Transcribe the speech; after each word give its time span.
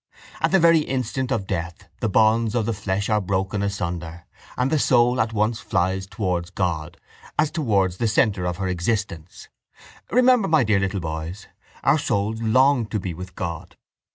At 0.39 0.49
the 0.49 0.57
very 0.59 0.79
instant 0.79 1.31
of 1.31 1.45
death 1.45 1.87
the 1.99 2.09
bonds 2.09 2.55
of 2.55 2.65
the 2.65 2.73
flesh 2.73 3.07
are 3.07 3.21
broken 3.21 3.61
asunder 3.61 4.25
and 4.57 4.71
the 4.71 4.79
soul 4.79 5.21
at 5.21 5.31
once 5.31 5.59
flies 5.59 6.07
towards 6.07 6.49
God 6.49 6.97
as 7.37 7.51
towards 7.51 7.97
the 7.97 8.07
centre 8.07 8.45
of 8.47 8.57
her 8.57 8.67
existence. 8.67 9.47
Remember, 10.09 10.47
my 10.47 10.63
dear 10.63 10.79
little 10.79 11.01
boys, 11.01 11.45
our 11.83 11.99
souls 11.99 12.41
long 12.41 12.87
to 12.87 12.99
be 12.99 13.13
with 13.13 13.35
God. 13.35 13.77